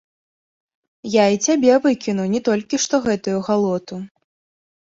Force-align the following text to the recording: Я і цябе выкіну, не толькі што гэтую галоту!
Я 1.15 1.25
і 1.35 1.37
цябе 1.47 1.73
выкіну, 1.83 2.23
не 2.33 2.41
толькі 2.47 2.75
што 2.87 2.95
гэтую 3.07 3.37
галоту! 3.51 3.95